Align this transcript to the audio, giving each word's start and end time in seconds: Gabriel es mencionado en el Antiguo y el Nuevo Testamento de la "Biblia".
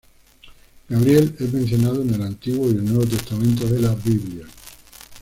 Gabriel 0.89 1.35
es 1.37 1.53
mencionado 1.53 2.01
en 2.01 2.11
el 2.15 2.23
Antiguo 2.23 2.65
y 2.65 2.71
el 2.71 2.85
Nuevo 2.85 3.05
Testamento 3.05 3.65
de 3.67 3.81
la 3.81 3.93
"Biblia". 3.93 4.47